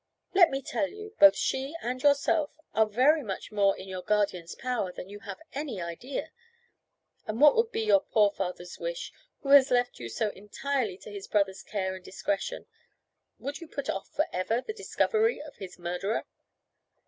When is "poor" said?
8.01-8.31